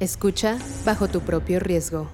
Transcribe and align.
Escucha 0.00 0.58
bajo 0.84 1.08
tu 1.08 1.22
propio 1.22 1.58
riesgo. 1.58 2.08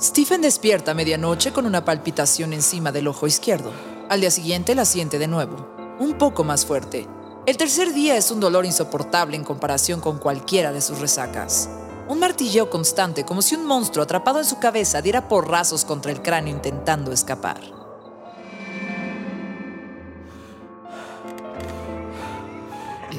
Stephen 0.00 0.40
despierta 0.40 0.92
a 0.92 0.94
medianoche 0.94 1.52
con 1.52 1.66
una 1.66 1.84
palpitación 1.84 2.54
encima 2.54 2.90
del 2.90 3.06
ojo 3.06 3.26
izquierdo. 3.26 3.70
Al 4.08 4.22
día 4.22 4.30
siguiente 4.30 4.74
la 4.74 4.86
siente 4.86 5.18
de 5.18 5.26
nuevo, 5.26 5.68
un 6.00 6.16
poco 6.16 6.42
más 6.42 6.64
fuerte. 6.64 7.06
El 7.44 7.58
tercer 7.58 7.92
día 7.92 8.16
es 8.16 8.30
un 8.30 8.40
dolor 8.40 8.64
insoportable 8.64 9.36
en 9.36 9.44
comparación 9.44 10.00
con 10.00 10.16
cualquiera 10.16 10.72
de 10.72 10.80
sus 10.80 11.00
resacas. 11.00 11.68
Un 12.08 12.20
martilleo 12.20 12.70
constante 12.70 13.26
como 13.26 13.42
si 13.42 13.56
un 13.56 13.66
monstruo 13.66 14.04
atrapado 14.04 14.38
en 14.38 14.46
su 14.46 14.58
cabeza 14.58 15.02
diera 15.02 15.28
porrazos 15.28 15.84
contra 15.84 16.12
el 16.12 16.22
cráneo 16.22 16.54
intentando 16.54 17.12
escapar. 17.12 17.83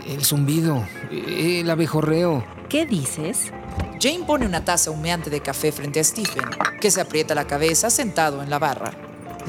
El 0.05 0.23
zumbido, 0.23 0.85
el 1.11 1.67
abejorreo. 1.69 2.45
¿Qué 2.69 2.85
dices? 2.85 3.51
Jane 3.99 4.23
pone 4.25 4.45
una 4.45 4.63
taza 4.63 4.91
humeante 4.91 5.31
de 5.31 5.41
café 5.41 5.71
frente 5.71 5.99
a 5.99 6.03
Stephen, 6.03 6.45
que 6.79 6.91
se 6.91 7.01
aprieta 7.01 7.33
la 7.33 7.47
cabeza 7.47 7.89
sentado 7.89 8.43
en 8.43 8.51
la 8.51 8.59
barra. 8.59 8.91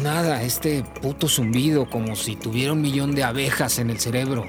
Nada, 0.02 0.42
este 0.42 0.82
puto 1.02 1.28
zumbido, 1.28 1.90
como 1.90 2.16
si 2.16 2.36
tuviera 2.36 2.72
un 2.72 2.80
millón 2.80 3.14
de 3.14 3.24
abejas 3.24 3.78
en 3.78 3.90
el 3.90 4.00
cerebro. 4.00 4.44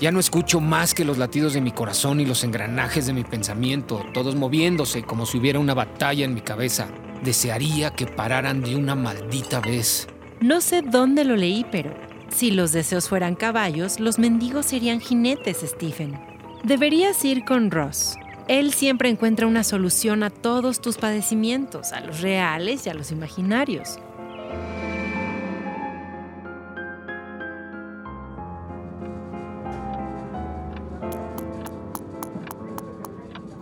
Ya 0.00 0.10
no 0.10 0.18
escucho 0.18 0.60
más 0.60 0.94
que 0.94 1.04
los 1.04 1.18
latidos 1.18 1.52
de 1.52 1.60
mi 1.60 1.70
corazón 1.70 2.20
y 2.20 2.26
los 2.26 2.42
engranajes 2.42 3.06
de 3.06 3.12
mi 3.12 3.22
pensamiento, 3.22 4.04
todos 4.12 4.34
moviéndose 4.34 5.04
como 5.04 5.26
si 5.26 5.38
hubiera 5.38 5.60
una 5.60 5.74
batalla 5.74 6.24
en 6.24 6.34
mi 6.34 6.40
cabeza. 6.40 6.88
Desearía 7.22 7.90
que 7.90 8.06
pararan 8.06 8.62
de 8.62 8.74
una 8.74 8.96
maldita 8.96 9.60
vez. 9.60 10.08
No 10.40 10.60
sé 10.60 10.82
dónde 10.82 11.24
lo 11.24 11.36
leí, 11.36 11.64
pero 11.70 11.94
si 12.34 12.50
los 12.50 12.72
deseos 12.72 13.08
fueran 13.08 13.34
caballos, 13.34 14.00
los 14.00 14.18
mendigos 14.18 14.66
serían 14.66 15.00
jinetes, 15.00 15.58
Stephen. 15.64 16.18
Deberías 16.64 17.24
ir 17.24 17.44
con 17.44 17.70
Ross. 17.70 18.16
Él 18.48 18.72
siempre 18.72 19.08
encuentra 19.08 19.46
una 19.46 19.62
solución 19.62 20.22
a 20.22 20.30
todos 20.30 20.80
tus 20.80 20.96
padecimientos, 20.96 21.92
a 21.92 22.00
los 22.00 22.20
reales 22.20 22.86
y 22.86 22.90
a 22.90 22.94
los 22.94 23.10
imaginarios. 23.12 23.98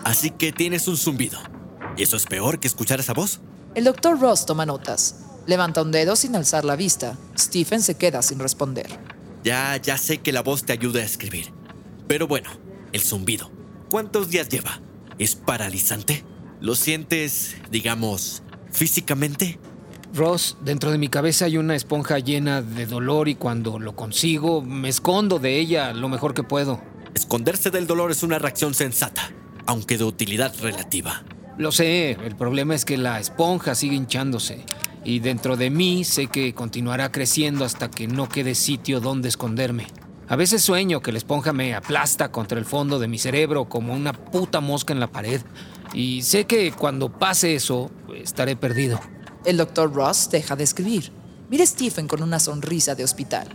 Así 0.04 0.30
que 0.30 0.53
tienes 0.53 0.88
un 0.88 0.97
zumbido. 0.97 1.38
¿Y 1.97 2.03
eso 2.03 2.16
es 2.16 2.25
peor 2.25 2.59
que 2.59 2.66
escuchar 2.66 3.00
esa 3.00 3.12
voz? 3.12 3.41
El 3.75 3.84
doctor 3.84 4.19
Ross 4.19 4.47
toma 4.47 4.66
notas. 4.66 5.29
Levanta 5.50 5.82
un 5.82 5.90
dedo 5.90 6.14
sin 6.14 6.36
alzar 6.36 6.64
la 6.64 6.76
vista. 6.76 7.18
Stephen 7.36 7.82
se 7.82 7.96
queda 7.96 8.22
sin 8.22 8.38
responder. 8.38 8.86
Ya, 9.42 9.76
ya 9.78 9.98
sé 9.98 10.18
que 10.18 10.30
la 10.30 10.42
voz 10.42 10.62
te 10.62 10.72
ayuda 10.72 11.00
a 11.00 11.04
escribir. 11.04 11.52
Pero 12.06 12.28
bueno, 12.28 12.50
el 12.92 13.00
zumbido. 13.00 13.50
¿Cuántos 13.90 14.30
días 14.30 14.48
lleva? 14.48 14.80
¿Es 15.18 15.34
paralizante? 15.34 16.24
¿Lo 16.60 16.76
sientes, 16.76 17.56
digamos, 17.68 18.44
físicamente? 18.70 19.58
Ross, 20.14 20.56
dentro 20.60 20.92
de 20.92 20.98
mi 20.98 21.08
cabeza 21.08 21.46
hay 21.46 21.56
una 21.56 21.74
esponja 21.74 22.20
llena 22.20 22.62
de 22.62 22.86
dolor 22.86 23.28
y 23.28 23.34
cuando 23.34 23.80
lo 23.80 23.96
consigo 23.96 24.62
me 24.62 24.88
escondo 24.88 25.40
de 25.40 25.58
ella 25.58 25.92
lo 25.92 26.08
mejor 26.08 26.32
que 26.32 26.44
puedo. 26.44 26.80
Esconderse 27.12 27.72
del 27.72 27.88
dolor 27.88 28.12
es 28.12 28.22
una 28.22 28.38
reacción 28.38 28.72
sensata, 28.72 29.32
aunque 29.66 29.98
de 29.98 30.04
utilidad 30.04 30.54
relativa. 30.60 31.24
Lo 31.58 31.72
sé, 31.72 32.12
el 32.12 32.36
problema 32.36 32.76
es 32.76 32.84
que 32.84 32.96
la 32.96 33.18
esponja 33.18 33.74
sigue 33.74 33.96
hinchándose 33.96 34.64
y 35.04 35.20
dentro 35.20 35.56
de 35.56 35.70
mí 35.70 36.04
sé 36.04 36.26
que 36.26 36.54
continuará 36.54 37.10
creciendo 37.10 37.64
hasta 37.64 37.90
que 37.90 38.06
no 38.06 38.28
quede 38.28 38.54
sitio 38.54 39.00
donde 39.00 39.28
esconderme. 39.28 39.86
A 40.28 40.36
veces 40.36 40.62
sueño 40.62 41.00
que 41.00 41.10
la 41.10 41.18
esponja 41.18 41.52
me 41.52 41.74
aplasta 41.74 42.30
contra 42.30 42.58
el 42.58 42.64
fondo 42.64 42.98
de 42.98 43.08
mi 43.08 43.18
cerebro 43.18 43.68
como 43.68 43.92
una 43.94 44.12
puta 44.12 44.60
mosca 44.60 44.92
en 44.92 45.00
la 45.00 45.10
pared 45.10 45.40
y 45.92 46.22
sé 46.22 46.44
que 46.44 46.70
cuando 46.72 47.10
pase 47.10 47.54
eso 47.54 47.90
estaré 48.14 48.54
perdido. 48.54 49.00
El 49.44 49.56
doctor 49.56 49.92
Ross 49.92 50.28
deja 50.30 50.54
de 50.54 50.64
escribir. 50.64 51.10
Mira 51.48 51.64
a 51.64 51.66
Stephen 51.66 52.06
con 52.06 52.22
una 52.22 52.38
sonrisa 52.38 52.94
de 52.94 53.02
hospital. 53.02 53.48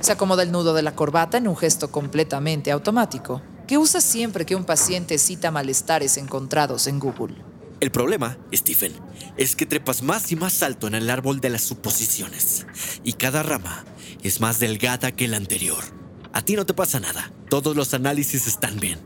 Se 0.00 0.12
acomoda 0.12 0.42
el 0.42 0.50
nudo 0.50 0.72
de 0.72 0.82
la 0.82 0.94
corbata 0.94 1.36
en 1.36 1.46
un 1.46 1.56
gesto 1.56 1.90
completamente 1.90 2.70
automático, 2.70 3.42
que 3.66 3.76
usa 3.76 4.00
siempre 4.00 4.46
que 4.46 4.56
un 4.56 4.64
paciente 4.64 5.18
cita 5.18 5.50
malestares 5.50 6.16
encontrados 6.16 6.86
en 6.86 6.98
Google. 6.98 7.43
El 7.84 7.90
problema, 7.90 8.38
Stephen, 8.50 8.94
es 9.36 9.54
que 9.54 9.66
trepas 9.66 10.02
más 10.02 10.32
y 10.32 10.36
más 10.36 10.62
alto 10.62 10.86
en 10.86 10.94
el 10.94 11.10
árbol 11.10 11.42
de 11.42 11.50
las 11.50 11.64
suposiciones, 11.64 12.66
y 13.04 13.12
cada 13.12 13.42
rama 13.42 13.84
es 14.22 14.40
más 14.40 14.58
delgada 14.58 15.12
que 15.12 15.28
la 15.28 15.36
anterior. 15.36 15.84
A 16.32 16.40
ti 16.40 16.56
no 16.56 16.64
te 16.64 16.72
pasa 16.72 16.98
nada, 16.98 17.30
todos 17.50 17.76
los 17.76 17.92
análisis 17.92 18.46
están 18.46 18.80
bien, 18.80 19.00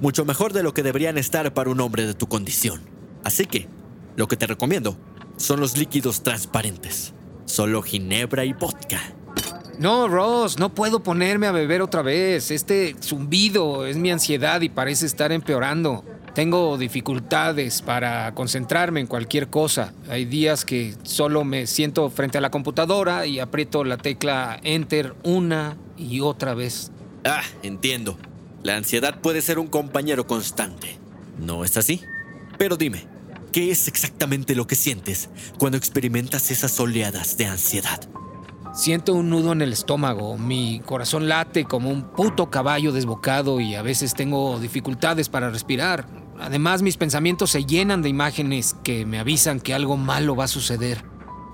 mucho 0.00 0.24
mejor 0.24 0.52
de 0.52 0.64
lo 0.64 0.74
que 0.74 0.82
deberían 0.82 1.18
estar 1.18 1.54
para 1.54 1.70
un 1.70 1.80
hombre 1.80 2.04
de 2.04 2.14
tu 2.14 2.26
condición. 2.26 2.80
Así 3.22 3.46
que, 3.46 3.68
lo 4.16 4.26
que 4.26 4.36
te 4.36 4.48
recomiendo 4.48 4.98
son 5.36 5.60
los 5.60 5.76
líquidos 5.76 6.24
transparentes, 6.24 7.14
solo 7.44 7.80
ginebra 7.80 8.44
y 8.44 8.54
vodka. 8.54 9.00
No, 9.78 10.08
Ross, 10.08 10.58
no 10.58 10.74
puedo 10.74 11.04
ponerme 11.04 11.46
a 11.46 11.52
beber 11.52 11.80
otra 11.80 12.02
vez. 12.02 12.50
Este 12.50 12.96
zumbido 13.00 13.86
es 13.86 13.96
mi 13.96 14.10
ansiedad 14.10 14.62
y 14.62 14.68
parece 14.68 15.06
estar 15.06 15.30
empeorando. 15.30 16.02
Tengo 16.36 16.76
dificultades 16.76 17.80
para 17.80 18.34
concentrarme 18.34 19.00
en 19.00 19.06
cualquier 19.06 19.48
cosa. 19.48 19.94
Hay 20.06 20.26
días 20.26 20.66
que 20.66 20.94
solo 21.02 21.44
me 21.44 21.66
siento 21.66 22.10
frente 22.10 22.36
a 22.36 22.42
la 22.42 22.50
computadora 22.50 23.24
y 23.24 23.40
aprieto 23.40 23.84
la 23.84 23.96
tecla 23.96 24.60
Enter 24.62 25.14
una 25.22 25.78
y 25.96 26.20
otra 26.20 26.52
vez. 26.52 26.92
Ah, 27.24 27.40
entiendo. 27.62 28.18
La 28.62 28.76
ansiedad 28.76 29.18
puede 29.22 29.40
ser 29.40 29.58
un 29.58 29.68
compañero 29.68 30.26
constante. 30.26 30.98
¿No 31.38 31.64
es 31.64 31.78
así? 31.78 32.02
Pero 32.58 32.76
dime, 32.76 33.06
¿qué 33.50 33.70
es 33.70 33.88
exactamente 33.88 34.54
lo 34.54 34.66
que 34.66 34.74
sientes 34.74 35.30
cuando 35.58 35.78
experimentas 35.78 36.50
esas 36.50 36.78
oleadas 36.78 37.38
de 37.38 37.46
ansiedad? 37.46 38.06
Siento 38.76 39.14
un 39.14 39.30
nudo 39.30 39.52
en 39.52 39.62
el 39.62 39.72
estómago, 39.72 40.36
mi 40.36 40.80
corazón 40.84 41.28
late 41.28 41.64
como 41.64 41.88
un 41.88 42.02
puto 42.10 42.50
caballo 42.50 42.92
desbocado 42.92 43.58
y 43.58 43.74
a 43.74 43.80
veces 43.80 44.12
tengo 44.12 44.60
dificultades 44.60 45.30
para 45.30 45.48
respirar. 45.48 46.06
Además, 46.40 46.82
mis 46.82 46.96
pensamientos 46.96 47.50
se 47.50 47.64
llenan 47.64 48.02
de 48.02 48.08
imágenes 48.08 48.76
que 48.84 49.06
me 49.06 49.18
avisan 49.18 49.60
que 49.60 49.74
algo 49.74 49.96
malo 49.96 50.36
va 50.36 50.44
a 50.44 50.48
suceder. 50.48 51.04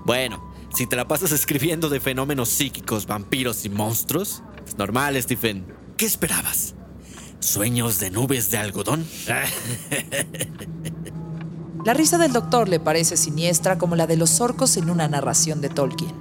Bueno, 0.05 0.43
si 0.73 0.87
te 0.87 0.95
la 0.95 1.07
pasas 1.07 1.31
escribiendo 1.31 1.89
de 1.89 1.99
fenómenos 1.99 2.49
psíquicos, 2.49 3.05
vampiros 3.05 3.65
y 3.65 3.69
monstruos, 3.69 4.43
es 4.67 4.77
normal, 4.77 5.21
Stephen. 5.21 5.65
¿Qué 5.97 6.05
esperabas? 6.05 6.75
¿Sueños 7.39 7.99
de 7.99 8.09
nubes 8.09 8.51
de 8.51 8.57
algodón? 8.57 9.05
La 11.85 11.93
risa 11.93 12.17
del 12.17 12.31
doctor 12.31 12.69
le 12.69 12.79
parece 12.79 13.17
siniestra 13.17 13.77
como 13.77 13.97
la 13.97 14.07
de 14.07 14.15
los 14.15 14.39
orcos 14.39 14.77
en 14.77 14.89
una 14.89 15.09
narración 15.09 15.59
de 15.59 15.67
Tolkien. 15.67 16.13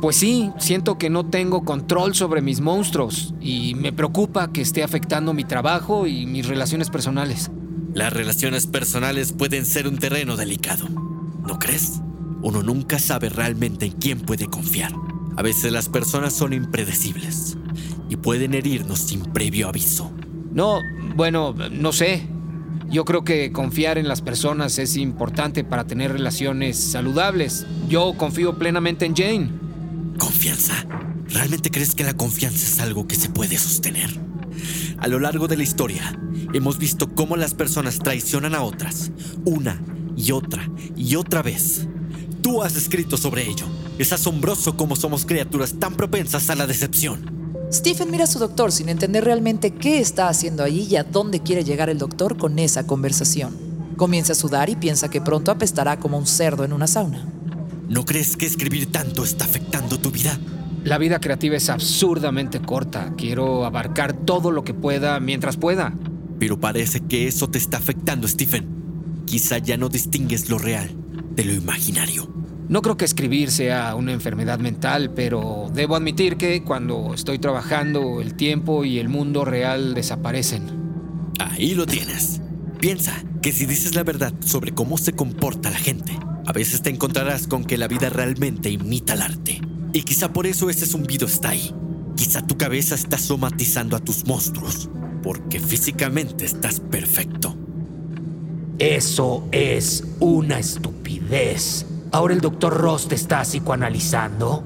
Pues 0.00 0.14
sí, 0.14 0.52
siento 0.58 0.96
que 0.96 1.10
no 1.10 1.26
tengo 1.26 1.64
control 1.64 2.14
sobre 2.14 2.40
mis 2.40 2.60
monstruos 2.60 3.34
y 3.40 3.74
me 3.74 3.92
preocupa 3.92 4.52
que 4.52 4.60
esté 4.60 4.84
afectando 4.84 5.32
mi 5.34 5.42
trabajo 5.42 6.06
y 6.06 6.26
mis 6.26 6.46
relaciones 6.46 6.88
personales. 6.88 7.50
Las 7.94 8.12
relaciones 8.12 8.66
personales 8.66 9.32
pueden 9.32 9.66
ser 9.66 9.86
un 9.86 9.98
terreno 9.98 10.36
delicado, 10.36 10.88
¿no 11.46 11.58
crees? 11.58 12.00
Uno 12.40 12.62
nunca 12.62 12.98
sabe 12.98 13.28
realmente 13.28 13.86
en 13.86 13.92
quién 13.92 14.20
puede 14.20 14.46
confiar. 14.46 14.92
A 15.36 15.42
veces 15.42 15.72
las 15.72 15.90
personas 15.90 16.32
son 16.32 16.54
impredecibles 16.54 17.58
y 18.08 18.16
pueden 18.16 18.54
herirnos 18.54 18.98
sin 18.98 19.20
previo 19.20 19.68
aviso. 19.68 20.10
No, 20.52 20.80
bueno, 21.16 21.54
no 21.70 21.92
sé. 21.92 22.26
Yo 22.90 23.04
creo 23.04 23.24
que 23.24 23.52
confiar 23.52 23.98
en 23.98 24.08
las 24.08 24.22
personas 24.22 24.78
es 24.78 24.96
importante 24.96 25.62
para 25.62 25.86
tener 25.86 26.12
relaciones 26.12 26.78
saludables. 26.78 27.66
Yo 27.88 28.14
confío 28.16 28.58
plenamente 28.58 29.04
en 29.04 29.14
Jane. 29.14 29.50
¿Confianza? 30.18 30.86
¿Realmente 31.28 31.70
crees 31.70 31.94
que 31.94 32.04
la 32.04 32.14
confianza 32.14 32.64
es 32.64 32.80
algo 32.80 33.06
que 33.06 33.16
se 33.16 33.28
puede 33.28 33.56
sostener? 33.58 34.31
A 34.98 35.08
lo 35.08 35.18
largo 35.18 35.48
de 35.48 35.56
la 35.56 35.62
historia, 35.62 36.18
hemos 36.52 36.78
visto 36.78 37.14
cómo 37.14 37.36
las 37.36 37.54
personas 37.54 37.98
traicionan 37.98 38.54
a 38.54 38.62
otras, 38.62 39.10
una 39.44 39.82
y 40.16 40.32
otra 40.32 40.70
y 40.96 41.16
otra 41.16 41.42
vez. 41.42 41.86
Tú 42.42 42.62
has 42.62 42.76
escrito 42.76 43.16
sobre 43.16 43.48
ello. 43.48 43.66
Es 43.98 44.12
asombroso 44.12 44.76
cómo 44.76 44.96
somos 44.96 45.24
criaturas 45.26 45.74
tan 45.78 45.94
propensas 45.94 46.50
a 46.50 46.54
la 46.54 46.66
decepción. 46.66 47.42
Stephen 47.72 48.10
mira 48.10 48.24
a 48.24 48.26
su 48.26 48.38
doctor 48.38 48.70
sin 48.70 48.88
entender 48.88 49.24
realmente 49.24 49.70
qué 49.70 49.98
está 49.98 50.28
haciendo 50.28 50.62
allí 50.62 50.86
y 50.90 50.96
a 50.96 51.04
dónde 51.04 51.40
quiere 51.40 51.64
llegar 51.64 51.88
el 51.88 51.98
doctor 51.98 52.36
con 52.36 52.58
esa 52.58 52.86
conversación. 52.86 53.56
Comienza 53.96 54.32
a 54.32 54.36
sudar 54.36 54.68
y 54.68 54.76
piensa 54.76 55.08
que 55.08 55.20
pronto 55.20 55.50
apestará 55.50 55.98
como 55.98 56.18
un 56.18 56.26
cerdo 56.26 56.64
en 56.64 56.72
una 56.72 56.86
sauna. 56.86 57.26
¿No 57.88 58.04
crees 58.04 58.36
que 58.36 58.46
escribir 58.46 58.90
tanto 58.90 59.24
está 59.24 59.44
afectando 59.44 59.98
tu 59.98 60.10
vida? 60.10 60.38
La 60.84 60.98
vida 60.98 61.20
creativa 61.20 61.56
es 61.56 61.70
absurdamente 61.70 62.60
corta. 62.60 63.14
Quiero 63.16 63.64
abarcar 63.64 64.12
todo 64.14 64.50
lo 64.50 64.64
que 64.64 64.74
pueda 64.74 65.20
mientras 65.20 65.56
pueda. 65.56 65.94
Pero 66.40 66.58
parece 66.58 67.00
que 67.00 67.28
eso 67.28 67.48
te 67.48 67.58
está 67.58 67.76
afectando, 67.76 68.26
Stephen. 68.26 68.66
Quizá 69.24 69.58
ya 69.58 69.76
no 69.76 69.88
distingues 69.88 70.50
lo 70.50 70.58
real 70.58 70.90
de 71.36 71.44
lo 71.44 71.52
imaginario. 71.52 72.28
No 72.68 72.82
creo 72.82 72.96
que 72.96 73.04
escribir 73.04 73.52
sea 73.52 73.94
una 73.94 74.12
enfermedad 74.12 74.58
mental, 74.58 75.12
pero 75.14 75.70
debo 75.72 75.94
admitir 75.94 76.36
que 76.36 76.64
cuando 76.64 77.14
estoy 77.14 77.38
trabajando 77.38 78.20
el 78.20 78.34
tiempo 78.34 78.84
y 78.84 78.98
el 78.98 79.08
mundo 79.08 79.44
real 79.44 79.94
desaparecen. 79.94 80.64
Ahí 81.38 81.74
lo 81.74 81.86
tienes. 81.86 82.40
Piensa 82.80 83.22
que 83.40 83.52
si 83.52 83.66
dices 83.66 83.94
la 83.94 84.02
verdad 84.02 84.32
sobre 84.40 84.72
cómo 84.72 84.98
se 84.98 85.12
comporta 85.12 85.70
la 85.70 85.78
gente, 85.78 86.18
a 86.44 86.52
veces 86.52 86.82
te 86.82 86.90
encontrarás 86.90 87.46
con 87.46 87.64
que 87.64 87.78
la 87.78 87.86
vida 87.86 88.10
realmente 88.10 88.68
imita 88.68 89.14
el 89.14 89.22
arte. 89.22 89.60
Y 89.92 90.02
quizá 90.02 90.32
por 90.32 90.46
eso 90.46 90.70
ese 90.70 90.86
zumbido 90.86 91.26
está 91.26 91.50
ahí. 91.50 91.74
Quizá 92.16 92.42
tu 92.42 92.56
cabeza 92.56 92.94
está 92.94 93.18
somatizando 93.18 93.96
a 93.96 94.00
tus 94.00 94.26
monstruos, 94.26 94.88
porque 95.22 95.60
físicamente 95.60 96.44
estás 96.44 96.80
perfecto. 96.80 97.56
Eso 98.78 99.46
es 99.52 100.04
una 100.18 100.58
estupidez. 100.58 101.86
Ahora 102.10 102.34
el 102.34 102.40
doctor 102.40 102.74
Ross 102.74 103.08
te 103.08 103.14
está 103.14 103.42
psicoanalizando. 103.42 104.64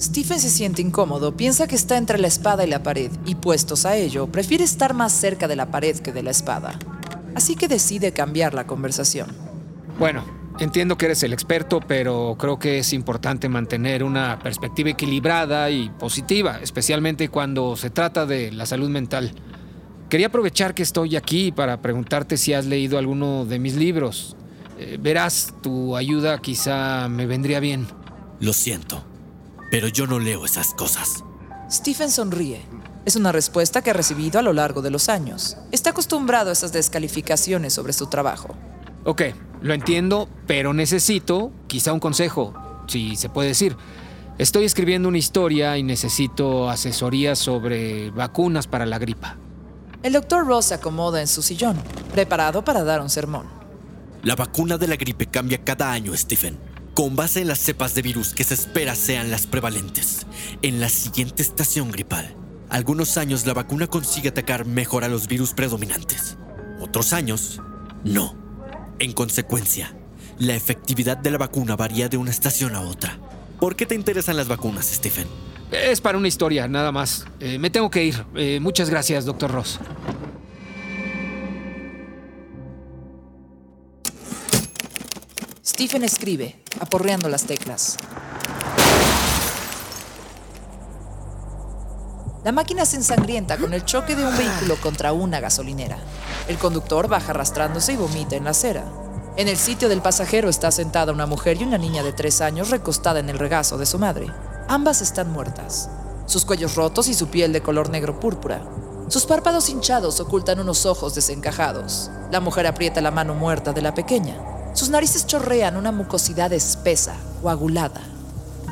Stephen 0.00 0.38
se 0.38 0.48
siente 0.48 0.80
incómodo, 0.80 1.36
piensa 1.36 1.66
que 1.66 1.74
está 1.74 1.96
entre 1.96 2.18
la 2.18 2.28
espada 2.28 2.64
y 2.64 2.70
la 2.70 2.84
pared, 2.84 3.10
y 3.26 3.34
puestos 3.34 3.84
a 3.84 3.96
ello, 3.96 4.28
prefiere 4.28 4.62
estar 4.62 4.94
más 4.94 5.12
cerca 5.12 5.48
de 5.48 5.56
la 5.56 5.72
pared 5.72 5.98
que 5.98 6.12
de 6.12 6.22
la 6.22 6.30
espada. 6.30 6.78
Así 7.34 7.56
que 7.56 7.66
decide 7.66 8.12
cambiar 8.12 8.54
la 8.54 8.66
conversación. 8.66 9.28
Bueno, 9.98 10.24
entiendo 10.58 10.98
que 10.98 11.06
eres 11.06 11.22
el 11.22 11.32
experto, 11.32 11.80
pero 11.80 12.36
creo 12.38 12.58
que 12.58 12.78
es 12.78 12.92
importante 12.92 13.48
mantener 13.48 14.02
una 14.02 14.38
perspectiva 14.38 14.90
equilibrada 14.90 15.70
y 15.70 15.90
positiva, 15.90 16.58
especialmente 16.62 17.28
cuando 17.28 17.76
se 17.76 17.90
trata 17.90 18.26
de 18.26 18.52
la 18.52 18.66
salud 18.66 18.88
mental. 18.88 19.32
Quería 20.08 20.28
aprovechar 20.28 20.74
que 20.74 20.82
estoy 20.82 21.16
aquí 21.16 21.52
para 21.52 21.82
preguntarte 21.82 22.36
si 22.36 22.54
has 22.54 22.66
leído 22.66 22.98
alguno 22.98 23.44
de 23.44 23.58
mis 23.58 23.74
libros. 23.74 24.36
Eh, 24.78 24.96
verás, 25.00 25.54
tu 25.62 25.96
ayuda 25.96 26.38
quizá 26.38 27.08
me 27.08 27.26
vendría 27.26 27.60
bien. 27.60 27.86
Lo 28.40 28.52
siento, 28.52 29.04
pero 29.70 29.88
yo 29.88 30.06
no 30.06 30.18
leo 30.18 30.44
esas 30.44 30.72
cosas. 30.74 31.24
Stephen 31.70 32.10
sonríe. 32.10 32.62
Es 33.04 33.16
una 33.16 33.32
respuesta 33.32 33.82
que 33.82 33.90
ha 33.90 33.94
recibido 33.94 34.38
a 34.38 34.42
lo 34.42 34.52
largo 34.52 34.82
de 34.82 34.90
los 34.90 35.08
años. 35.08 35.56
Está 35.72 35.90
acostumbrado 35.90 36.50
a 36.50 36.52
esas 36.52 36.72
descalificaciones 36.72 37.72
sobre 37.72 37.92
su 37.92 38.06
trabajo. 38.06 38.54
Ok, 39.04 39.22
lo 39.60 39.74
entiendo, 39.74 40.28
pero 40.46 40.72
necesito 40.72 41.52
quizá 41.66 41.92
un 41.92 42.00
consejo, 42.00 42.54
si 42.86 43.16
se 43.16 43.28
puede 43.28 43.48
decir. 43.48 43.76
Estoy 44.38 44.64
escribiendo 44.64 45.08
una 45.08 45.18
historia 45.18 45.76
y 45.78 45.82
necesito 45.82 46.70
asesoría 46.70 47.34
sobre 47.34 48.10
vacunas 48.10 48.68
para 48.68 48.86
la 48.86 48.98
gripa. 48.98 49.36
El 50.04 50.12
doctor 50.12 50.46
Ross 50.46 50.66
se 50.66 50.74
acomoda 50.74 51.20
en 51.20 51.26
su 51.26 51.42
sillón, 51.42 51.76
preparado 52.12 52.64
para 52.64 52.84
dar 52.84 53.00
un 53.00 53.10
sermón. 53.10 53.46
La 54.22 54.36
vacuna 54.36 54.78
de 54.78 54.86
la 54.86 54.96
gripe 54.96 55.26
cambia 55.26 55.64
cada 55.64 55.90
año, 55.90 56.16
Stephen, 56.16 56.56
con 56.94 57.16
base 57.16 57.40
en 57.40 57.48
las 57.48 57.58
cepas 57.58 57.96
de 57.96 58.02
virus 58.02 58.32
que 58.32 58.44
se 58.44 58.54
espera 58.54 58.94
sean 58.94 59.30
las 59.30 59.48
prevalentes. 59.48 60.26
En 60.62 60.80
la 60.80 60.88
siguiente 60.88 61.42
estación 61.42 61.90
gripal, 61.90 62.32
algunos 62.70 63.16
años 63.16 63.44
la 63.44 63.54
vacuna 63.54 63.88
consigue 63.88 64.28
atacar 64.28 64.66
mejor 64.66 65.02
a 65.02 65.08
los 65.08 65.26
virus 65.26 65.52
predominantes. 65.52 66.36
Otros 66.80 67.12
años, 67.12 67.60
no. 68.04 68.47
En 69.00 69.12
consecuencia, 69.12 69.94
la 70.38 70.54
efectividad 70.54 71.16
de 71.16 71.30
la 71.30 71.38
vacuna 71.38 71.76
varía 71.76 72.08
de 72.08 72.16
una 72.16 72.32
estación 72.32 72.74
a 72.74 72.80
otra. 72.80 73.16
¿Por 73.60 73.76
qué 73.76 73.86
te 73.86 73.94
interesan 73.94 74.36
las 74.36 74.48
vacunas, 74.48 74.86
Stephen? 74.86 75.28
Es 75.70 76.00
para 76.00 76.18
una 76.18 76.26
historia, 76.26 76.66
nada 76.66 76.90
más. 76.90 77.24
Eh, 77.38 77.58
me 77.58 77.70
tengo 77.70 77.90
que 77.90 78.04
ir. 78.04 78.24
Eh, 78.34 78.58
muchas 78.60 78.90
gracias, 78.90 79.24
doctor 79.24 79.52
Ross. 79.52 79.78
Stephen 85.64 86.02
escribe, 86.02 86.56
aporreando 86.80 87.28
las 87.28 87.44
teclas. 87.44 87.96
La 92.48 92.52
máquina 92.52 92.86
se 92.86 92.96
ensangrienta 92.96 93.58
con 93.58 93.74
el 93.74 93.84
choque 93.84 94.16
de 94.16 94.24
un 94.24 94.34
vehículo 94.34 94.76
contra 94.80 95.12
una 95.12 95.38
gasolinera. 95.38 95.98
El 96.48 96.56
conductor 96.56 97.06
baja 97.06 97.32
arrastrándose 97.32 97.92
y 97.92 97.96
vomita 97.96 98.36
en 98.36 98.44
la 98.44 98.52
acera. 98.52 98.84
En 99.36 99.48
el 99.48 99.58
sitio 99.58 99.90
del 99.90 100.00
pasajero 100.00 100.48
está 100.48 100.70
sentada 100.70 101.12
una 101.12 101.26
mujer 101.26 101.60
y 101.60 101.64
una 101.64 101.76
niña 101.76 102.02
de 102.02 102.14
tres 102.14 102.40
años 102.40 102.70
recostada 102.70 103.20
en 103.20 103.28
el 103.28 103.38
regazo 103.38 103.76
de 103.76 103.84
su 103.84 103.98
madre. 103.98 104.28
Ambas 104.66 105.02
están 105.02 105.30
muertas. 105.30 105.90
Sus 106.24 106.46
cuellos 106.46 106.74
rotos 106.74 107.08
y 107.08 107.12
su 107.12 107.28
piel 107.28 107.52
de 107.52 107.60
color 107.60 107.90
negro 107.90 108.18
púrpura. 108.18 108.62
Sus 109.08 109.26
párpados 109.26 109.68
hinchados 109.68 110.18
ocultan 110.18 110.58
unos 110.58 110.86
ojos 110.86 111.14
desencajados. 111.14 112.10
La 112.32 112.40
mujer 112.40 112.66
aprieta 112.66 113.02
la 113.02 113.10
mano 113.10 113.34
muerta 113.34 113.74
de 113.74 113.82
la 113.82 113.92
pequeña. 113.92 114.72
Sus 114.72 114.88
narices 114.88 115.26
chorrean 115.26 115.76
una 115.76 115.92
mucosidad 115.92 116.50
espesa, 116.54 117.14
coagulada. 117.42 118.00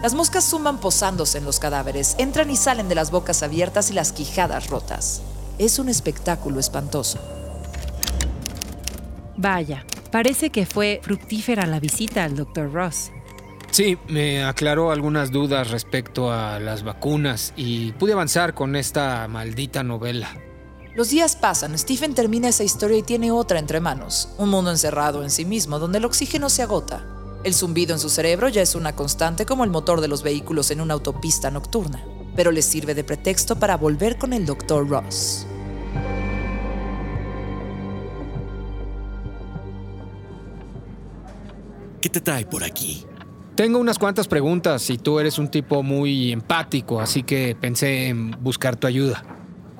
Las 0.02 0.14
moscas 0.14 0.48
zumban 0.48 0.78
posándose 0.78 1.38
en 1.38 1.44
los 1.44 1.58
cadáveres, 1.58 2.14
entran 2.18 2.50
y 2.50 2.56
salen 2.56 2.88
de 2.88 2.94
las 2.94 3.10
bocas 3.10 3.42
abiertas 3.42 3.90
y 3.90 3.94
las 3.94 4.12
quijadas 4.12 4.68
rotas. 4.68 5.22
Es 5.58 5.78
un 5.78 5.88
espectáculo 5.88 6.60
espantoso. 6.60 7.18
Vaya, 9.36 9.84
parece 10.10 10.50
que 10.50 10.66
fue 10.66 11.00
fructífera 11.02 11.66
la 11.66 11.80
visita 11.80 12.24
al 12.24 12.36
Dr. 12.36 12.72
Ross. 12.72 13.10
Sí, 13.70 13.98
me 14.08 14.44
aclaró 14.44 14.90
algunas 14.90 15.30
dudas 15.32 15.70
respecto 15.70 16.30
a 16.30 16.60
las 16.60 16.82
vacunas 16.82 17.52
y 17.56 17.92
pude 17.92 18.12
avanzar 18.12 18.54
con 18.54 18.76
esta 18.76 19.26
maldita 19.28 19.82
novela. 19.82 20.36
Los 20.94 21.10
días 21.10 21.36
pasan, 21.36 21.78
Stephen 21.78 22.14
termina 22.14 22.48
esa 22.48 22.64
historia 22.64 22.96
y 22.96 23.02
tiene 23.02 23.30
otra 23.30 23.58
entre 23.58 23.80
manos, 23.80 24.30
un 24.38 24.48
mundo 24.48 24.70
encerrado 24.70 25.22
en 25.22 25.30
sí 25.30 25.44
mismo 25.44 25.78
donde 25.78 25.98
el 25.98 26.06
oxígeno 26.06 26.48
se 26.48 26.62
agota. 26.62 27.15
El 27.46 27.54
zumbido 27.54 27.92
en 27.92 28.00
su 28.00 28.10
cerebro 28.10 28.48
ya 28.48 28.60
es 28.60 28.74
una 28.74 28.96
constante 28.96 29.46
como 29.46 29.62
el 29.62 29.70
motor 29.70 30.00
de 30.00 30.08
los 30.08 30.24
vehículos 30.24 30.72
en 30.72 30.80
una 30.80 30.94
autopista 30.94 31.48
nocturna, 31.48 32.04
pero 32.34 32.50
le 32.50 32.60
sirve 32.60 32.92
de 32.92 33.04
pretexto 33.04 33.54
para 33.54 33.76
volver 33.76 34.18
con 34.18 34.32
el 34.32 34.44
Dr. 34.44 34.88
Ross. 34.88 35.46
¿Qué 42.00 42.08
te 42.08 42.20
trae 42.20 42.44
por 42.46 42.64
aquí? 42.64 43.06
Tengo 43.54 43.78
unas 43.78 44.00
cuantas 44.00 44.26
preguntas 44.26 44.90
y 44.90 44.98
tú 44.98 45.20
eres 45.20 45.38
un 45.38 45.46
tipo 45.46 45.84
muy 45.84 46.32
empático, 46.32 47.00
así 47.00 47.22
que 47.22 47.54
pensé 47.54 48.08
en 48.08 48.32
buscar 48.42 48.74
tu 48.74 48.88
ayuda. 48.88 49.35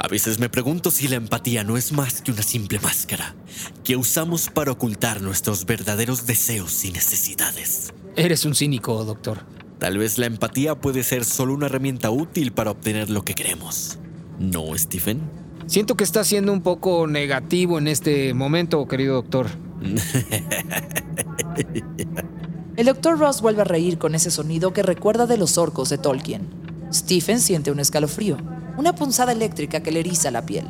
A 0.06 0.08
veces 0.08 0.38
me 0.38 0.48
pregunto 0.48 0.92
si 0.92 1.08
la 1.08 1.16
empatía 1.16 1.64
no 1.64 1.76
es 1.76 1.90
más 1.90 2.22
que 2.22 2.30
una 2.30 2.44
simple 2.44 2.78
máscara 2.78 3.34
que 3.82 3.96
usamos 3.96 4.48
para 4.48 4.70
ocultar 4.70 5.20
nuestros 5.20 5.66
verdaderos 5.66 6.26
deseos 6.26 6.84
y 6.84 6.92
necesidades. 6.92 7.92
Eres 8.14 8.44
un 8.44 8.54
cínico, 8.54 9.04
doctor. 9.04 9.40
Tal 9.80 9.98
vez 9.98 10.16
la 10.18 10.26
empatía 10.26 10.76
puede 10.76 11.02
ser 11.02 11.25
solo 11.25 11.54
una 11.54 11.66
herramienta 11.66 12.10
útil 12.10 12.52
para 12.52 12.70
obtener 12.70 13.10
lo 13.10 13.25
que 13.25 13.34
queremos. 13.34 13.98
¿No, 14.38 14.78
Stephen? 14.78 15.22
Siento 15.66 15.96
que 15.96 16.04
estás 16.04 16.28
siendo 16.28 16.52
un 16.52 16.62
poco 16.62 17.08
negativo 17.08 17.76
en 17.76 17.88
este 17.88 18.32
momento, 18.32 18.86
querido 18.86 19.16
doctor. 19.16 19.48
El 22.76 22.86
Dr. 22.86 23.18
Ross 23.18 23.40
vuelve 23.40 23.62
a 23.62 23.64
reír 23.64 23.98
con 23.98 24.14
ese 24.14 24.30
sonido 24.30 24.72
que 24.72 24.84
recuerda 24.84 25.26
de 25.26 25.36
los 25.36 25.58
orcos 25.58 25.88
de 25.88 25.98
Tolkien. 25.98 26.46
Stephen 26.92 27.40
siente 27.40 27.72
un 27.72 27.80
escalofrío, 27.80 28.36
una 28.76 28.95
punzada 28.95 29.33
eléctrica 29.33 29.83
que 29.83 29.90
le 29.90 30.00
eriza 30.00 30.30
la 30.30 30.47
piel. 30.47 30.66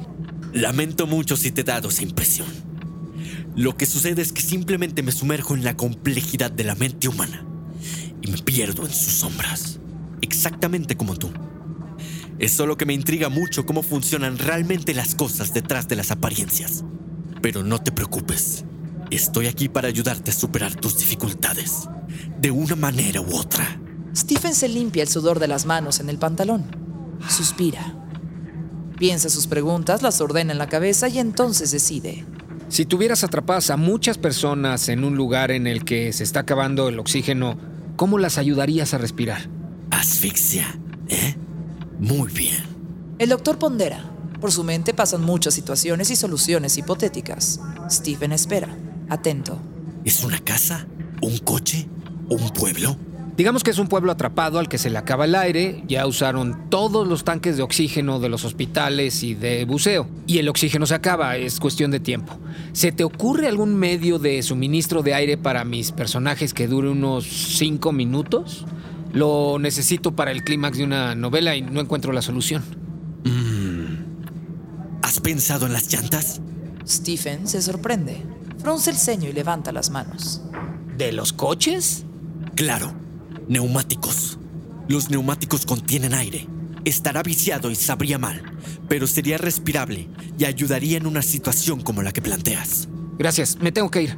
Lamento 0.53 1.07
mucho 1.07 1.37
si 1.37 1.51
te 1.51 1.63
he 1.63 1.65
dado 1.65 1.89
esa 1.89 2.03
impresión. 2.03 2.49
Lo 3.55 3.77
que 3.77 3.87
sucede 3.87 4.23
es 4.23 4.33
que 4.33 4.43
simplemente 4.43 5.03
me 5.03 5.13
sumerjo 5.13 5.55
en 5.55 5.65
la 5.65 5.77
complejidad 5.77 6.51
de 6.51 6.65
la 6.65 6.75
mente 6.75 7.09
humana 7.09 7.45
y 8.23 8.31
me 8.31 8.39
pierdo 8.39 8.85
en 8.85 8.93
sus 8.93 9.15
sombras, 9.15 9.79
exactamente 10.21 10.97
como 10.97 11.17
tú. 11.17 11.31
Es 12.39 12.53
solo 12.53 12.77
que 12.77 12.85
me 12.85 12.93
intriga 12.93 13.31
mucho 13.31 13.65
cómo 13.65 13.83
funcionan 13.83 14.37
realmente 14.37 14.93
las 14.93 15.15
cosas 15.15 15.55
detrás 15.55 15.89
de 15.89 15.97
las 15.97 16.11
apariencias. 16.11 16.85
Pero 17.41 17.63
no 17.63 17.81
te 17.81 17.93
preocupes. 17.93 18.65
Estoy 19.11 19.47
aquí 19.47 19.69
para 19.69 19.89
ayudarte 19.89 20.33
a 20.33 20.35
superar 20.35 20.75
tus 20.75 20.99
dificultades. 20.99 21.89
De 22.39 22.51
una 22.51 22.77
manera 22.77 23.23
u 23.23 23.37
otra. 23.37 23.81
Stephen 24.15 24.55
se 24.55 24.69
limpia 24.69 25.03
el 25.03 25.09
sudor 25.09 25.39
de 25.39 25.49
las 25.49 25.65
manos 25.65 26.01
en 26.01 26.11
el 26.11 26.19
pantalón. 26.19 26.86
Suspira. 27.29 27.95
Piensa 28.99 29.29
sus 29.29 29.47
preguntas, 29.47 30.03
las 30.03 30.21
ordena 30.21 30.53
en 30.53 30.59
la 30.59 30.69
cabeza 30.69 31.09
y 31.09 31.19
entonces 31.19 31.71
decide. 31.71 32.25
Si 32.69 32.85
tuvieras 32.85 33.25
atrapadas 33.25 33.71
a 33.71 33.77
muchas 33.77 34.19
personas 34.19 34.89
en 34.89 35.05
un 35.05 35.17
lugar 35.17 35.51
en 35.51 35.67
el 35.67 35.85
que 35.85 36.13
se 36.13 36.25
está 36.25 36.41
acabando 36.41 36.89
el 36.89 36.99
oxígeno, 36.99 37.57
¿cómo 37.97 38.19
las 38.19 38.39
ayudarías 38.39 38.95
a 38.95 38.99
respirar? 38.99 39.49
Asfixia, 39.91 40.79
¿eh? 41.09 41.37
Muy 41.99 42.33
bien. 42.33 42.65
El 43.19 43.29
doctor 43.29 43.59
pondera. 43.59 44.13
Por 44.41 44.53
su 44.53 44.65
mente 44.65 44.93
pasan 44.93 45.23
muchas 45.23 45.55
situaciones 45.55 46.11
y 46.11 46.17
soluciones 46.17 46.77
hipotéticas. 46.77 47.61
Stephen 47.91 48.33
espera, 48.33 48.77
atento. 49.09 49.59
¿Es 50.05 50.25
una 50.25 50.39
casa? 50.41 50.87
¿Un 51.23 51.39
coche? 51.39 51.89
¿Un 52.29 52.51
pueblo? 52.51 52.97
Digamos 53.37 53.63
que 53.63 53.71
es 53.71 53.79
un 53.79 53.89
pueblo 53.89 54.13
atrapado 54.13 54.59
al 54.59 54.69
que 54.69 54.79
se 54.79 54.89
le 54.89 54.97
acaba 54.97 55.27
el 55.27 55.35
aire, 55.35 55.83
ya 55.87 56.07
usaron 56.07 56.71
todos 56.71 57.07
los 57.07 57.23
tanques 57.23 57.59
de 57.59 57.63
oxígeno 57.63 58.19
de 58.19 58.31
los 58.31 58.45
hospitales 58.47 59.23
y 59.23 59.35
de 59.35 59.67
buceo, 59.67 60.09
y 60.27 60.39
el 60.39 60.49
oxígeno 60.49 60.87
se 60.87 60.95
acaba, 60.95 61.37
es 61.37 61.61
cuestión 61.61 61.91
de 61.91 62.01
tiempo. 62.01 62.39
¿Se 62.73 62.93
te 62.93 63.05
ocurre 63.05 63.47
algún 63.47 63.75
medio 63.75 64.19
de 64.19 64.43
suministro 64.43 65.03
de 65.03 65.13
aire 65.13 65.37
para 65.37 65.65
mis 65.65 65.93
personajes 65.93 66.55
que 66.55 66.67
dure 66.67 66.89
unos 66.89 67.25
cinco 67.27 67.93
minutos? 67.93 68.65
Lo 69.13 69.59
necesito 69.59 70.17
para 70.17 70.31
el 70.31 70.43
clímax 70.43 70.79
de 70.79 70.85
una 70.85 71.15
novela 71.15 71.55
y 71.57 71.61
no 71.61 71.81
encuentro 71.83 72.13
la 72.13 72.23
solución. 72.23 72.65
¿Has 75.03 75.21
pensado 75.21 75.67
en 75.67 75.75
las 75.75 75.93
llantas? 75.93 76.41
Stephen 76.87 77.47
se 77.47 77.61
sorprende. 77.61 78.23
Frunce 78.59 78.91
el 78.91 78.97
ceño 78.97 79.29
y 79.29 79.33
levanta 79.35 79.73
las 79.73 79.91
manos. 79.91 80.41
¿De 80.97 81.13
los 81.13 81.33
coches? 81.33 82.05
Claro, 82.55 82.95
neumáticos. 83.49 84.39
Los 84.89 85.11
neumáticos 85.11 85.67
contienen 85.67 86.15
aire. 86.15 86.47
Estará 86.85 87.23
viciado 87.23 87.71
y 87.71 87.75
sabría 87.75 88.19
mal, 88.19 88.43
pero 88.89 89.07
sería 89.07 89.39
respirable 89.39 90.09
y 90.39 90.45
ayudaría 90.45 90.99
en 90.99 91.07
una 91.07 91.23
situación 91.23 91.81
como 91.81 92.03
la 92.03 92.13
que 92.13 92.23
planteas. 92.23 92.89
Gracias, 93.19 93.57
me 93.61 93.73
tengo 93.73 93.91
que 93.91 94.03
ir. 94.03 94.17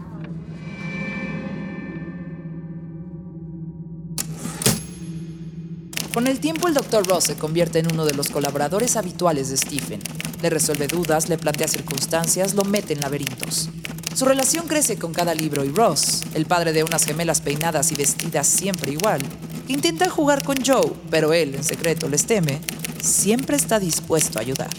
Con 6.12 6.26
el 6.26 6.40
tiempo, 6.40 6.66
el 6.66 6.75
Dr. 6.75 7.06
Ross 7.06 7.25
se 7.25 7.37
convierte 7.37 7.78
en 7.78 7.92
uno 7.92 8.04
de 8.04 8.12
los 8.12 8.28
colaboradores 8.28 8.97
habituales 8.97 9.50
de 9.50 9.56
Stephen. 9.56 10.00
Le 10.42 10.50
resuelve 10.50 10.88
dudas, 10.88 11.28
le 11.28 11.38
plantea 11.38 11.68
circunstancias, 11.68 12.54
lo 12.54 12.64
mete 12.64 12.94
en 12.94 13.00
laberintos. 13.00 13.70
Su 14.18 14.25
relación 14.25 14.66
crece 14.66 14.98
con 14.98 15.12
cada 15.14 15.32
libro 15.32 15.64
y 15.64 15.68
Ross, 15.68 16.22
el 16.34 16.44
padre 16.44 16.72
de 16.72 16.82
unas 16.82 17.04
gemelas 17.04 17.40
peinadas 17.40 17.92
y 17.92 17.94
vestidas 17.94 18.48
siempre 18.48 18.90
igual, 18.90 19.20
intenta 19.68 20.10
jugar 20.10 20.42
con 20.42 20.56
Joe, 20.56 20.92
pero 21.08 21.32
él 21.32 21.54
en 21.54 21.62
secreto 21.62 22.08
les 22.08 22.26
teme, 22.26 22.60
siempre 23.00 23.56
está 23.56 23.78
dispuesto 23.78 24.40
a 24.40 24.42
ayudar. 24.42 24.70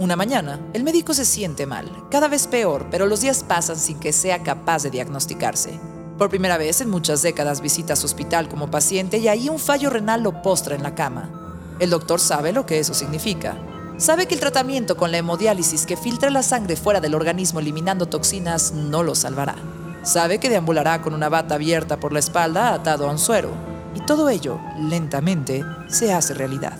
Una 0.00 0.16
mañana, 0.16 0.58
el 0.72 0.82
médico 0.82 1.14
se 1.14 1.24
siente 1.24 1.66
mal, 1.66 1.88
cada 2.10 2.26
vez 2.26 2.48
peor, 2.48 2.88
pero 2.90 3.06
los 3.06 3.20
días 3.20 3.44
pasan 3.44 3.76
sin 3.76 4.00
que 4.00 4.12
sea 4.12 4.42
capaz 4.42 4.82
de 4.82 4.90
diagnosticarse. 4.90 5.78
Por 6.18 6.30
primera 6.30 6.58
vez 6.58 6.80
en 6.80 6.90
muchas 6.90 7.22
décadas 7.22 7.60
visita 7.60 7.94
su 7.94 8.06
hospital 8.06 8.48
como 8.48 8.72
paciente 8.72 9.18
y 9.18 9.28
ahí 9.28 9.48
un 9.48 9.60
fallo 9.60 9.88
renal 9.88 10.24
lo 10.24 10.42
postra 10.42 10.74
en 10.74 10.82
la 10.82 10.96
cama. 10.96 11.37
El 11.78 11.90
doctor 11.90 12.18
sabe 12.20 12.52
lo 12.52 12.66
que 12.66 12.78
eso 12.78 12.94
significa. 12.94 13.56
Sabe 13.98 14.26
que 14.26 14.34
el 14.34 14.40
tratamiento 14.40 14.96
con 14.96 15.10
la 15.10 15.18
hemodiálisis 15.18 15.86
que 15.86 15.96
filtra 15.96 16.30
la 16.30 16.42
sangre 16.42 16.76
fuera 16.76 17.00
del 17.00 17.14
organismo 17.14 17.60
eliminando 17.60 18.06
toxinas 18.06 18.72
no 18.72 19.02
lo 19.02 19.14
salvará. 19.14 19.56
Sabe 20.02 20.38
que 20.38 20.48
deambulará 20.48 21.02
con 21.02 21.14
una 21.14 21.28
bata 21.28 21.56
abierta 21.56 21.98
por 21.98 22.12
la 22.12 22.18
espalda 22.20 22.74
atado 22.74 23.08
a 23.08 23.12
un 23.12 23.18
suero. 23.18 23.50
Y 23.94 24.00
todo 24.06 24.28
ello, 24.28 24.60
lentamente, 24.78 25.64
se 25.88 26.12
hace 26.12 26.34
realidad. 26.34 26.78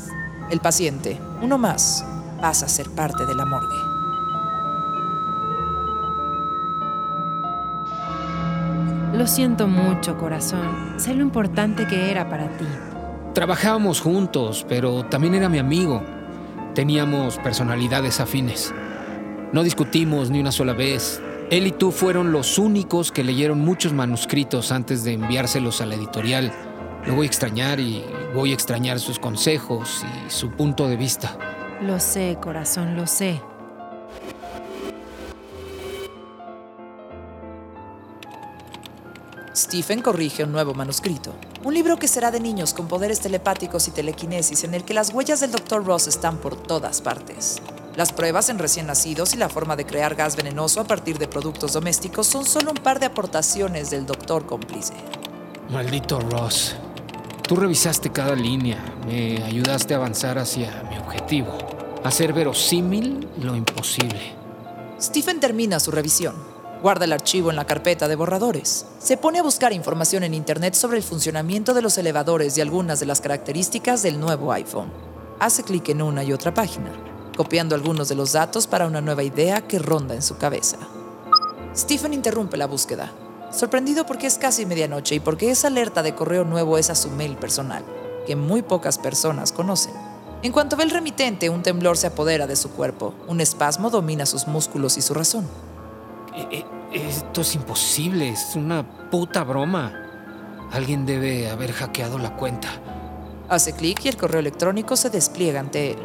El 0.50 0.60
paciente, 0.60 1.20
uno 1.42 1.58
más, 1.58 2.04
pasa 2.40 2.66
a 2.66 2.68
ser 2.68 2.90
parte 2.90 3.26
de 3.26 3.34
la 3.34 3.44
morgue. 3.44 3.76
Lo 9.14 9.26
siento 9.26 9.66
mucho, 9.66 10.16
corazón. 10.16 10.94
Sé 10.96 11.14
lo 11.14 11.22
importante 11.22 11.86
que 11.86 12.10
era 12.10 12.28
para 12.28 12.48
ti. 12.56 12.66
Trabajábamos 13.34 14.00
juntos, 14.00 14.64
pero 14.68 15.04
también 15.04 15.34
era 15.34 15.48
mi 15.48 15.58
amigo. 15.58 16.02
Teníamos 16.74 17.38
personalidades 17.38 18.20
afines. 18.20 18.72
No 19.52 19.62
discutimos 19.62 20.30
ni 20.30 20.40
una 20.40 20.52
sola 20.52 20.72
vez. 20.72 21.22
Él 21.50 21.66
y 21.66 21.72
tú 21.72 21.92
fueron 21.92 22.32
los 22.32 22.58
únicos 22.58 23.12
que 23.12 23.24
leyeron 23.24 23.60
muchos 23.60 23.92
manuscritos 23.92 24.72
antes 24.72 25.04
de 25.04 25.14
enviárselos 25.14 25.80
a 25.80 25.86
la 25.86 25.94
editorial. 25.94 26.52
Lo 27.06 27.14
voy 27.14 27.26
a 27.26 27.28
extrañar 27.28 27.80
y 27.80 28.04
voy 28.34 28.50
a 28.50 28.54
extrañar 28.54 28.98
sus 29.00 29.18
consejos 29.18 30.04
y 30.26 30.30
su 30.30 30.50
punto 30.50 30.88
de 30.88 30.96
vista. 30.96 31.38
Lo 31.80 32.00
sé, 32.00 32.38
corazón, 32.42 32.96
lo 32.96 33.06
sé. 33.06 33.40
Stephen 39.58 40.02
corrige 40.02 40.44
un 40.44 40.52
nuevo 40.52 40.72
manuscrito. 40.72 41.34
Un 41.64 41.74
libro 41.74 41.96
que 41.96 42.06
será 42.06 42.30
de 42.30 42.38
niños 42.38 42.72
con 42.74 42.86
poderes 42.86 43.18
telepáticos 43.18 43.88
y 43.88 43.90
telequinesis 43.90 44.62
en 44.62 44.72
el 44.72 44.84
que 44.84 44.94
las 44.94 45.12
huellas 45.12 45.40
del 45.40 45.50
Dr. 45.50 45.84
Ross 45.84 46.06
están 46.06 46.36
por 46.36 46.54
todas 46.54 47.00
partes. 47.00 47.60
Las 47.96 48.12
pruebas 48.12 48.50
en 48.50 48.60
recién 48.60 48.86
nacidos 48.86 49.34
y 49.34 49.36
la 49.36 49.48
forma 49.48 49.74
de 49.74 49.84
crear 49.84 50.14
gas 50.14 50.36
venenoso 50.36 50.80
a 50.80 50.84
partir 50.84 51.18
de 51.18 51.26
productos 51.26 51.72
domésticos 51.72 52.28
son 52.28 52.44
solo 52.46 52.70
un 52.70 52.76
par 52.76 53.00
de 53.00 53.06
aportaciones 53.06 53.90
del 53.90 54.06
doctor 54.06 54.46
cómplice. 54.46 54.94
Maldito 55.70 56.20
Ross. 56.20 56.76
Tú 57.42 57.56
revisaste 57.56 58.12
cada 58.12 58.36
línea, 58.36 58.78
me 59.08 59.42
ayudaste 59.42 59.92
a 59.92 59.96
avanzar 59.96 60.38
hacia 60.38 60.84
mi 60.88 60.98
objetivo, 60.98 61.58
hacer 62.04 62.32
verosímil 62.32 63.26
lo 63.42 63.56
imposible. 63.56 64.34
Stephen 65.00 65.40
termina 65.40 65.80
su 65.80 65.90
revisión. 65.90 66.57
Guarda 66.80 67.06
el 67.06 67.12
archivo 67.12 67.50
en 67.50 67.56
la 67.56 67.66
carpeta 67.66 68.06
de 68.06 68.14
borradores. 68.14 68.86
Se 69.00 69.16
pone 69.16 69.40
a 69.40 69.42
buscar 69.42 69.72
información 69.72 70.22
en 70.22 70.32
Internet 70.32 70.74
sobre 70.74 70.98
el 70.98 71.02
funcionamiento 71.02 71.74
de 71.74 71.82
los 71.82 71.98
elevadores 71.98 72.56
y 72.56 72.60
algunas 72.60 73.00
de 73.00 73.06
las 73.06 73.20
características 73.20 74.04
del 74.04 74.20
nuevo 74.20 74.52
iPhone. 74.52 74.92
Hace 75.40 75.64
clic 75.64 75.88
en 75.88 76.02
una 76.02 76.22
y 76.22 76.32
otra 76.32 76.54
página, 76.54 76.92
copiando 77.36 77.74
algunos 77.74 78.08
de 78.08 78.14
los 78.14 78.32
datos 78.32 78.68
para 78.68 78.86
una 78.86 79.00
nueva 79.00 79.24
idea 79.24 79.66
que 79.66 79.80
ronda 79.80 80.14
en 80.14 80.22
su 80.22 80.38
cabeza. 80.38 80.76
Stephen 81.76 82.14
interrumpe 82.14 82.56
la 82.56 82.66
búsqueda, 82.66 83.12
sorprendido 83.50 84.06
porque 84.06 84.28
es 84.28 84.38
casi 84.38 84.64
medianoche 84.64 85.16
y 85.16 85.20
porque 85.20 85.50
esa 85.50 85.66
alerta 85.66 86.04
de 86.04 86.14
correo 86.14 86.44
nuevo 86.44 86.78
es 86.78 86.90
a 86.90 86.94
su 86.94 87.10
mail 87.10 87.36
personal, 87.36 87.84
que 88.24 88.36
muy 88.36 88.62
pocas 88.62 88.98
personas 88.98 89.50
conocen. 89.50 89.94
En 90.42 90.52
cuanto 90.52 90.76
ve 90.76 90.84
el 90.84 90.90
remitente, 90.90 91.50
un 91.50 91.64
temblor 91.64 91.96
se 91.96 92.06
apodera 92.06 92.46
de 92.46 92.54
su 92.54 92.70
cuerpo, 92.70 93.14
un 93.26 93.40
espasmo 93.40 93.90
domina 93.90 94.26
sus 94.26 94.46
músculos 94.46 94.96
y 94.96 95.02
su 95.02 95.12
razón. 95.12 95.48
E- 96.38 96.46
e- 96.58 97.08
Esto 97.08 97.40
es 97.40 97.54
imposible, 97.54 98.28
es 98.30 98.54
una 98.54 99.10
puta 99.10 99.42
broma. 99.44 99.92
Alguien 100.72 101.04
debe 101.04 101.50
haber 101.50 101.72
hackeado 101.72 102.18
la 102.18 102.36
cuenta. 102.36 102.68
Hace 103.48 103.74
clic 103.74 104.04
y 104.04 104.08
el 104.08 104.16
correo 104.16 104.40
electrónico 104.40 104.96
se 104.96 105.10
despliega 105.10 105.60
ante 105.60 105.92
él. 105.92 105.98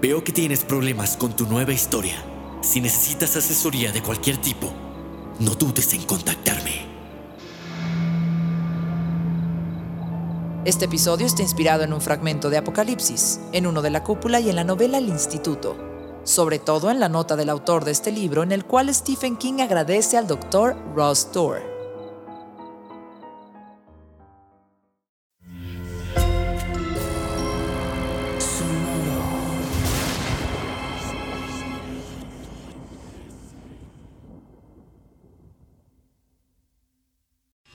Veo 0.00 0.22
que 0.22 0.32
tienes 0.32 0.64
problemas 0.64 1.16
con 1.16 1.34
tu 1.34 1.46
nueva 1.46 1.72
historia. 1.72 2.22
Si 2.62 2.80
necesitas 2.80 3.36
asesoría 3.36 3.90
de 3.92 4.02
cualquier 4.02 4.36
tipo, 4.36 4.72
no 5.40 5.54
dudes 5.54 5.92
en 5.94 6.02
contactarme. 6.04 6.92
Este 10.64 10.84
episodio 10.84 11.26
está 11.26 11.42
inspirado 11.42 11.82
en 11.82 11.92
un 11.92 12.00
fragmento 12.00 12.48
de 12.48 12.58
Apocalipsis, 12.58 13.40
en 13.52 13.66
uno 13.66 13.82
de 13.82 13.90
la 13.90 14.04
cúpula 14.04 14.38
y 14.38 14.48
en 14.48 14.56
la 14.56 14.62
novela 14.64 14.98
El 14.98 15.08
Instituto, 15.08 15.76
sobre 16.24 16.58
todo 16.58 16.90
en 16.90 17.00
la 17.00 17.08
nota 17.08 17.36
del 17.36 17.50
autor 17.50 17.84
de 17.84 17.90
este 17.90 18.12
libro 18.12 18.42
en 18.42 18.52
el 18.52 18.64
cual 18.64 18.92
Stephen 18.94 19.36
King 19.36 19.60
agradece 19.60 20.16
al 20.16 20.26
doctor 20.26 20.76
Ross 20.94 21.30
Tour. 21.32 21.71